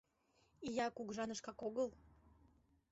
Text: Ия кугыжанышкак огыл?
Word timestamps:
Ия 0.69 0.87
кугыжанышкак 0.95 1.59
огыл? 1.67 1.89